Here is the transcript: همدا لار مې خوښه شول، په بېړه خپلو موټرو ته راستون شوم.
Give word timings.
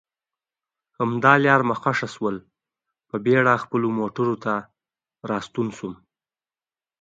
همدا 0.97 1.33
لار 1.43 1.61
مې 1.67 1.75
خوښه 1.81 2.07
شول، 2.15 2.37
په 3.09 3.15
بېړه 3.25 3.53
خپلو 3.63 3.87
موټرو 3.99 4.35
ته 4.43 4.53
راستون 5.29 5.67
شوم. 5.77 5.93